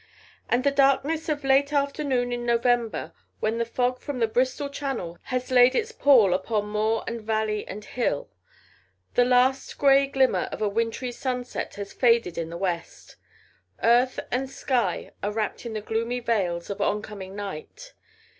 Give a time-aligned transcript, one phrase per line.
[0.49, 5.19] And the darkness of late afternoon in November, when the fog from the Bristol Channel
[5.25, 8.31] has laid its pall upon moor and valley and hill:
[9.13, 13.15] the last grey glimmer of a wintry sunset has faded in the west:
[13.83, 17.93] earth and sky are wrapped in the gloomy veils of oncoming night.